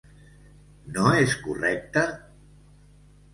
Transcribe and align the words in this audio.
No 0.95 1.11
és 1.25 1.35
correcte? 1.43 2.07